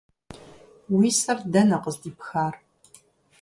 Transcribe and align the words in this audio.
Уи 0.95 1.09
сэр 1.19 1.39
дэнэ 1.51 1.77
къыздипхар? 1.83 2.55